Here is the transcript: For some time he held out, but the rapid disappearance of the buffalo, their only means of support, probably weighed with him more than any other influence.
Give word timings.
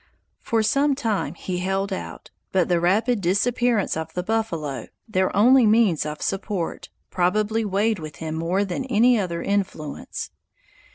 For 0.39 0.63
some 0.63 0.95
time 0.95 1.35
he 1.35 1.59
held 1.59 1.93
out, 1.93 2.31
but 2.51 2.69
the 2.69 2.79
rapid 2.79 3.21
disappearance 3.21 3.95
of 3.95 4.11
the 4.15 4.23
buffalo, 4.23 4.87
their 5.07 5.35
only 5.37 5.67
means 5.67 6.07
of 6.07 6.23
support, 6.23 6.89
probably 7.11 7.63
weighed 7.63 7.99
with 7.99 8.15
him 8.15 8.33
more 8.33 8.65
than 8.65 8.85
any 8.85 9.19
other 9.19 9.43
influence. 9.43 10.31